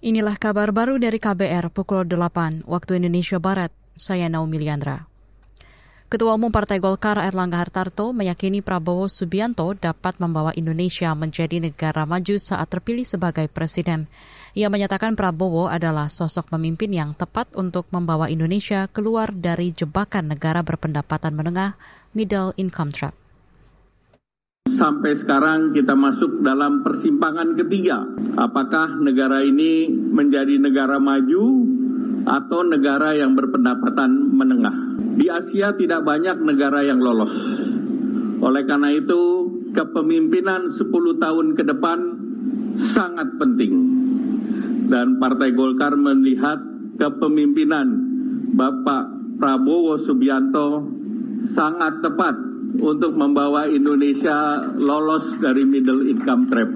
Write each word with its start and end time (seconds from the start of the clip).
Inilah 0.00 0.40
kabar 0.40 0.72
baru 0.72 0.96
dari 0.96 1.20
KBR 1.20 1.68
pukul 1.76 2.08
8 2.08 2.64
waktu 2.64 3.04
Indonesia 3.04 3.36
Barat. 3.36 3.68
Saya 3.92 4.32
Naomi 4.32 4.56
Liandra. 4.56 5.04
Ketua 6.08 6.40
Umum 6.40 6.48
Partai 6.48 6.80
Golkar 6.80 7.20
Erlangga 7.20 7.60
Hartarto 7.60 8.16
meyakini 8.16 8.64
Prabowo 8.64 9.12
Subianto 9.12 9.76
dapat 9.76 10.16
membawa 10.16 10.56
Indonesia 10.56 11.12
menjadi 11.12 11.60
negara 11.60 12.08
maju 12.08 12.40
saat 12.40 12.72
terpilih 12.72 13.04
sebagai 13.04 13.44
presiden. 13.52 14.08
Ia 14.56 14.72
menyatakan 14.72 15.20
Prabowo 15.20 15.68
adalah 15.68 16.08
sosok 16.08 16.48
pemimpin 16.48 16.96
yang 16.96 17.12
tepat 17.12 17.52
untuk 17.52 17.84
membawa 17.92 18.32
Indonesia 18.32 18.88
keluar 18.88 19.28
dari 19.36 19.76
jebakan 19.76 20.32
negara 20.32 20.64
berpendapatan 20.64 21.36
menengah 21.36 21.76
middle 22.16 22.56
income 22.56 22.88
trap. 22.88 23.12
Sampai 24.80 25.12
sekarang 25.12 25.76
kita 25.76 25.92
masuk 25.92 26.40
dalam 26.40 26.80
persimpangan 26.80 27.52
ketiga. 27.52 28.00
Apakah 28.40 28.96
negara 28.96 29.44
ini 29.44 29.92
menjadi 29.92 30.56
negara 30.56 30.96
maju 30.96 31.68
atau 32.24 32.64
negara 32.64 33.12
yang 33.12 33.36
berpendapatan 33.36 34.08
menengah. 34.32 34.96
Di 35.20 35.28
Asia 35.28 35.76
tidak 35.76 36.00
banyak 36.08 36.32
negara 36.40 36.80
yang 36.80 36.96
lolos. 36.96 37.28
Oleh 38.40 38.64
karena 38.64 38.88
itu, 38.96 39.52
kepemimpinan 39.76 40.72
10 40.72 40.88
tahun 41.20 41.46
ke 41.60 41.62
depan 41.68 41.98
sangat 42.80 43.36
penting. 43.36 43.76
Dan 44.88 45.20
Partai 45.20 45.52
Golkar 45.52 45.92
melihat 45.92 46.56
kepemimpinan 46.96 48.00
Bapak 48.56 49.36
Prabowo 49.36 50.00
Subianto 50.00 50.88
sangat 51.44 52.00
tepat 52.00 52.49
untuk 52.78 53.18
membawa 53.18 53.66
Indonesia 53.66 54.62
lolos 54.78 55.40
dari 55.42 55.66
middle 55.66 56.06
income 56.06 56.46
trap. 56.46 56.70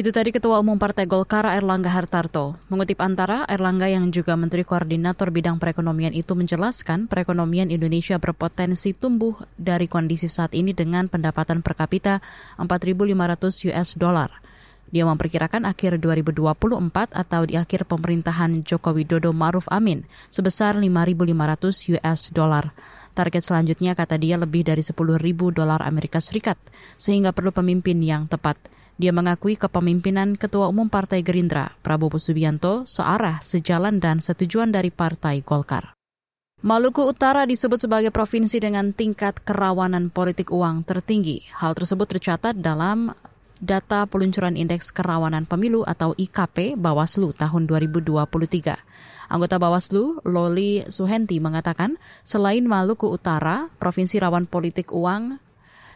Itu 0.00 0.16
tadi 0.16 0.32
Ketua 0.32 0.62
Umum 0.64 0.80
Partai 0.80 1.04
Golkar 1.04 1.44
Erlangga 1.44 1.92
Hartarto. 1.92 2.56
Mengutip 2.72 3.02
antara, 3.04 3.44
Erlangga 3.44 3.84
yang 3.84 4.08
juga 4.08 4.32
Menteri 4.32 4.64
Koordinator 4.64 5.28
Bidang 5.28 5.60
Perekonomian 5.60 6.16
itu 6.16 6.32
menjelaskan 6.32 7.04
perekonomian 7.04 7.68
Indonesia 7.68 8.16
berpotensi 8.16 8.96
tumbuh 8.96 9.36
dari 9.60 9.92
kondisi 9.92 10.30
saat 10.30 10.56
ini 10.56 10.72
dengan 10.72 11.10
pendapatan 11.12 11.60
per 11.60 11.76
kapita 11.76 12.24
4.500 12.56 13.68
US 13.68 13.88
dollar. 14.00 14.49
Dia 14.90 15.06
memperkirakan 15.06 15.70
akhir 15.70 16.02
2024 16.02 17.14
atau 17.14 17.42
di 17.46 17.54
akhir 17.54 17.86
pemerintahan 17.86 18.66
Joko 18.66 18.90
Widodo 18.90 19.30
Maruf 19.30 19.70
Amin 19.70 20.02
sebesar 20.26 20.74
5.500 20.74 21.94
US 21.94 22.20
dollar. 22.34 22.74
Target 23.14 23.42
selanjutnya 23.42 23.94
kata 23.94 24.18
dia 24.18 24.38
lebih 24.38 24.66
dari 24.66 24.82
10.000 24.82 24.94
dolar 25.50 25.82
Amerika 25.82 26.18
Serikat, 26.18 26.58
sehingga 26.98 27.30
perlu 27.30 27.50
pemimpin 27.54 27.98
yang 28.02 28.26
tepat. 28.26 28.58
Dia 29.00 29.16
mengakui 29.16 29.56
kepemimpinan 29.56 30.36
Ketua 30.36 30.68
Umum 30.68 30.92
Partai 30.92 31.24
Gerindra, 31.24 31.72
Prabowo 31.80 32.20
Subianto, 32.20 32.84
searah, 32.84 33.40
sejalan 33.40 33.96
dan 33.96 34.20
setujuan 34.20 34.68
dari 34.74 34.92
Partai 34.92 35.40
Golkar. 35.40 35.96
Maluku 36.60 37.08
Utara 37.08 37.48
disebut 37.48 37.80
sebagai 37.80 38.12
provinsi 38.12 38.60
dengan 38.60 38.92
tingkat 38.92 39.40
kerawanan 39.40 40.12
politik 40.12 40.52
uang 40.52 40.84
tertinggi. 40.84 41.48
Hal 41.56 41.72
tersebut 41.72 42.04
tercatat 42.04 42.52
dalam 42.60 43.16
data 43.60 44.08
peluncuran 44.08 44.56
Indeks 44.56 44.88
Kerawanan 44.90 45.44
Pemilu 45.44 45.84
atau 45.84 46.16
IKP 46.16 46.80
Bawaslu 46.80 47.36
tahun 47.36 47.68
2023. 47.68 49.30
Anggota 49.30 49.56
Bawaslu, 49.62 50.18
Loli 50.26 50.82
Suhenti, 50.90 51.38
mengatakan 51.38 52.00
selain 52.26 52.66
Maluku 52.66 53.06
Utara, 53.06 53.70
provinsi 53.78 54.18
rawan 54.18 54.50
politik 54.50 54.90
uang 54.90 55.38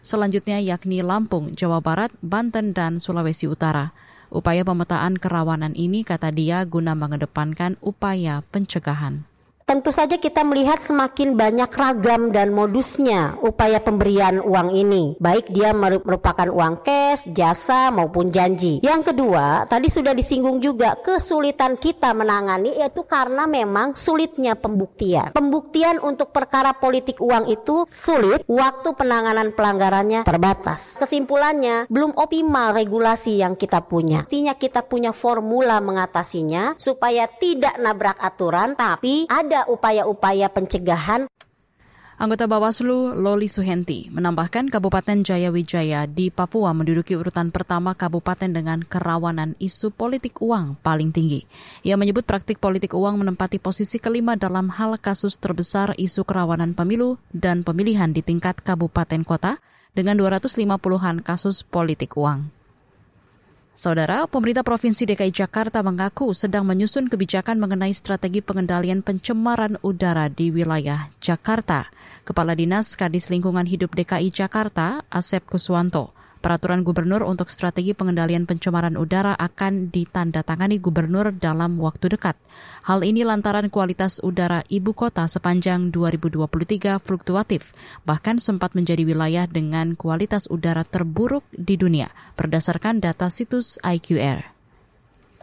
selanjutnya 0.05 0.61
yakni 0.61 1.01
Lampung, 1.01 1.51
Jawa 1.57 1.81
Barat, 1.81 2.13
Banten, 2.21 2.77
dan 2.77 3.03
Sulawesi 3.03 3.51
Utara. 3.51 3.91
Upaya 4.31 4.63
pemetaan 4.63 5.19
kerawanan 5.19 5.73
ini, 5.75 6.07
kata 6.07 6.31
dia, 6.31 6.63
guna 6.69 6.95
mengedepankan 6.95 7.81
upaya 7.81 8.45
pencegahan. 8.53 9.27
Tentu 9.65 9.97
saja 9.97 10.21
kita 10.21 10.45
melihat 10.45 10.85
semakin 10.85 11.41
banyak 11.41 11.73
ragam 11.73 12.29
dan 12.29 12.53
modusnya 12.53 13.41
upaya 13.41 13.81
pemberian 13.81 14.45
uang 14.45 14.77
ini, 14.77 15.17
baik 15.17 15.49
dia 15.49 15.73
merupakan 15.73 16.53
uang 16.53 16.85
cash, 16.85 17.33
jasa 17.33 17.89
maupun 17.89 18.29
janji. 18.29 18.85
Yang 18.85 19.17
kedua, 19.17 19.65
tadi 19.65 19.89
sudah 19.89 20.13
disinggung 20.13 20.61
juga 20.61 21.01
kesulitan 21.01 21.81
kita 21.81 22.13
menangani 22.13 22.77
yaitu 22.77 23.09
karena 23.09 23.49
memang 23.49 23.97
sulitnya 23.97 24.53
pembuktian. 24.53 25.33
Pembuktian 25.33 25.97
untuk 26.05 26.29
perkara 26.29 26.77
politik 26.77 27.17
uang 27.25 27.49
itu 27.49 27.89
sulit, 27.89 28.45
waktu 28.45 28.93
penanganan 28.93 29.57
pelanggarannya 29.57 30.29
terbatas. 30.29 31.01
Kesimpulannya, 31.01 31.89
belum 31.89 32.13
optimal 32.21 32.77
regulasi 32.77 33.41
yang 33.41 33.57
kita 33.57 33.81
punya. 33.81 34.29
Artinya 34.29 34.61
kita 34.61 34.85
punya 34.85 35.17
formula 35.17 35.81
mengatasinya 35.81 36.77
supaya 36.77 37.25
tidak 37.33 37.81
nabrak 37.81 38.21
aturan 38.21 38.77
tapi 38.77 39.25
ada 39.33 39.54
ada 39.55 39.71
upaya-upaya 39.71 40.51
pencegahan. 40.51 41.31
Anggota 42.19 42.51
Bawaslu 42.51 43.15
Loli 43.15 43.47
Suhenti 43.47 44.11
menambahkan 44.11 44.67
Kabupaten 44.67 45.23
Jayawijaya 45.23 46.11
di 46.11 46.31
Papua 46.31 46.75
menduduki 46.75 47.15
urutan 47.15 47.55
pertama 47.55 47.95
kabupaten 47.95 48.51
dengan 48.51 48.83
kerawanan 48.83 49.55
isu 49.63 49.95
politik 49.95 50.43
uang 50.43 50.79
paling 50.83 51.15
tinggi. 51.15 51.47
Ia 51.87 51.95
menyebut 51.95 52.27
praktik 52.27 52.59
politik 52.59 52.95
uang 52.99 53.23
menempati 53.23 53.63
posisi 53.63 54.03
kelima 54.03 54.35
dalam 54.35 54.75
hal 54.75 54.99
kasus 54.99 55.39
terbesar 55.39 55.95
isu 55.99 56.27
kerawanan 56.27 56.75
pemilu 56.75 57.19
dan 57.31 57.63
pemilihan 57.63 58.11
di 58.11 58.27
tingkat 58.27 58.59
kabupaten 58.63 59.23
kota 59.23 59.63
dengan 59.95 60.19
250-an 60.19 61.23
kasus 61.23 61.63
politik 61.63 62.15
uang. 62.19 62.64
Saudara, 63.75 64.31
pemerintah 64.31 64.63
Provinsi 64.63 65.03
DKI 65.03 65.35
Jakarta 65.35 65.83
mengaku 65.83 66.31
sedang 66.31 66.63
menyusun 66.63 67.11
kebijakan 67.11 67.59
mengenai 67.59 67.91
strategi 67.91 68.39
pengendalian 68.39 69.03
pencemaran 69.03 69.83
udara 69.83 70.31
di 70.31 70.55
wilayah 70.55 71.11
Jakarta. 71.19 71.91
Kepala 72.23 72.55
Dinas 72.55 72.95
Kadis 72.95 73.35
Lingkungan 73.35 73.67
Hidup 73.67 73.91
DKI 73.99 74.31
Jakarta, 74.31 75.03
Asep 75.11 75.51
Kuswanto, 75.51 76.15
Peraturan 76.45 76.85
gubernur 76.85 77.25
untuk 77.25 77.49
strategi 77.49 77.97
pengendalian 77.97 78.45
pencemaran 78.45 79.01
udara 79.01 79.33
akan 79.33 79.89
ditandatangani 79.89 80.77
gubernur 80.77 81.33
dalam 81.33 81.81
waktu 81.81 82.13
dekat. 82.13 82.37
Hal 82.85 83.01
ini 83.01 83.25
lantaran 83.25 83.73
kualitas 83.73 84.21
udara 84.21 84.61
ibu 84.69 84.93
kota 84.93 85.25
sepanjang 85.25 85.89
2023 85.89 87.01
fluktuatif, 87.01 87.73
bahkan 88.05 88.37
sempat 88.37 88.77
menjadi 88.77 89.09
wilayah 89.09 89.49
dengan 89.49 89.97
kualitas 89.97 90.45
udara 90.53 90.85
terburuk 90.85 91.49
di 91.49 91.81
dunia, 91.81 92.13
berdasarkan 92.37 93.01
data 93.01 93.33
situs 93.33 93.81
IQR. 93.81 94.45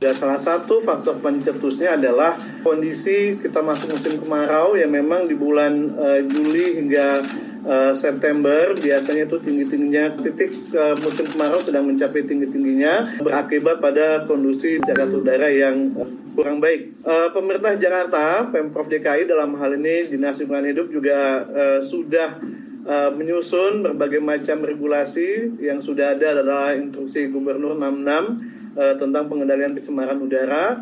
Ya, 0.06 0.14
salah 0.14 0.38
satu 0.38 0.86
faktor 0.86 1.18
pencetusnya 1.18 1.98
adalah 1.98 2.38
kondisi 2.62 3.42
kita 3.42 3.66
masuk 3.66 3.98
musim 3.98 4.22
kemarau 4.22 4.78
yang 4.78 4.94
memang 4.94 5.26
di 5.26 5.34
bulan 5.34 5.98
uh, 5.98 6.22
Juli 6.30 6.78
hingga 6.78 7.26
uh, 7.66 7.94
September 7.94 8.74
biasanya 8.78 9.28
itu 9.30 9.38
tinggi-tingginya. 9.42 10.18
Titik 10.22 10.52
uh, 10.74 10.96
musim 11.02 11.26
kemarau 11.30 11.62
sedang 11.62 11.86
mencapai 11.88 12.26
tinggi-tingginya 12.26 13.22
berakibat 13.22 13.82
pada 13.82 14.26
kondisi 14.26 14.82
jakarta 14.82 15.16
udara 15.18 15.48
yang 15.50 15.94
uh, 15.98 16.10
kurang 16.34 16.64
baik. 16.64 16.96
Uh, 17.04 17.30
pemerintah 17.36 17.76
Jakarta, 17.76 18.48
Pemprov 18.50 18.88
DKI 18.88 19.28
dalam 19.28 19.58
hal 19.60 19.76
ini 19.78 20.08
Dinas 20.08 20.40
Lingkungan 20.40 20.68
Hidup 20.70 20.88
juga 20.90 21.44
uh, 21.46 21.80
sudah 21.84 22.40
uh, 22.88 23.10
menyusun 23.14 23.84
berbagai 23.84 24.22
macam 24.24 24.64
regulasi. 24.64 25.60
Yang 25.60 25.92
sudah 25.92 26.16
ada 26.16 26.40
adalah 26.40 26.74
instruksi 26.78 27.28
Gubernur 27.30 27.76
66 27.76 28.78
uh, 28.80 28.96
tentang 28.98 29.24
pengendalian 29.28 29.76
pencemaran 29.76 30.18
udara 30.22 30.80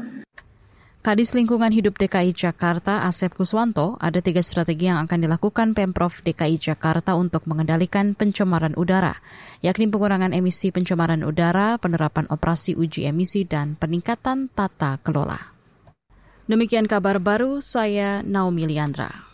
Kadis 0.99 1.31
Lingkungan 1.31 1.71
Hidup 1.71 1.95
DKI 1.95 2.35
Jakarta 2.35 3.07
Asep 3.07 3.31
Kuswanto 3.31 3.95
ada 4.03 4.19
tiga 4.19 4.43
strategi 4.43 4.91
yang 4.91 4.99
akan 5.07 5.23
dilakukan 5.23 5.71
Pemprov 5.71 6.19
DKI 6.27 6.59
Jakarta 6.59 7.15
untuk 7.15 7.47
mengendalikan 7.47 8.19
pencemaran 8.19 8.75
udara, 8.75 9.15
yakni 9.63 9.87
pengurangan 9.87 10.35
emisi 10.35 10.75
pencemaran 10.75 11.23
udara, 11.23 11.79
penerapan 11.79 12.27
operasi 12.27 12.75
uji 12.75 13.07
emisi, 13.07 13.47
dan 13.47 13.79
peningkatan 13.79 14.51
tata 14.51 14.99
kelola. 14.99 15.39
Demikian 16.51 16.83
kabar 16.83 17.23
baru, 17.23 17.63
saya 17.63 18.19
Naomi 18.19 18.67
Liandra. 18.67 19.28